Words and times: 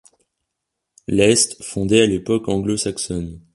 L' 1.07 1.19
est 1.19 1.61
fondée 1.61 2.01
à 2.01 2.07
l'époque 2.07 2.47
anglo-saxonne. 2.49 3.39